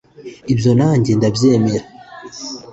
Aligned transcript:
Ibyo 0.53 0.71
nanjye 0.79 1.11
ndabyemera 1.17 1.85